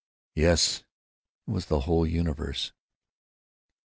"Yes! 0.33 0.83
It 1.47 1.51
was 1.51 1.67
the 1.67 1.81
whole 1.81 2.07
universe." 2.07 2.71